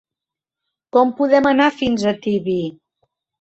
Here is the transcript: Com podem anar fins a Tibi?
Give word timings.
Com 0.97 1.11
podem 1.19 1.49
anar 1.49 1.67
fins 1.83 2.07
a 2.13 2.15
Tibi? 2.25 2.57